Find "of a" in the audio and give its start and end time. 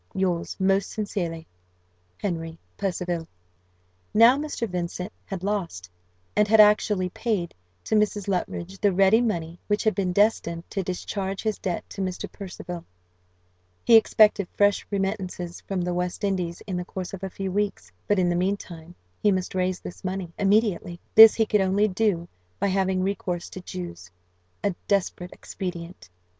17.13-17.29